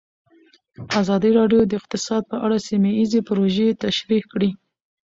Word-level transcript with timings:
ازادي 1.01 1.31
راډیو 1.39 1.61
د 1.67 1.71
اقتصاد 1.81 2.23
په 2.31 2.35
اړه 2.45 2.57
سیمه 2.67 2.89
ییزې 2.97 3.19
پروژې 3.27 3.67
تشریح 3.83 4.23
کړې. 4.31 4.49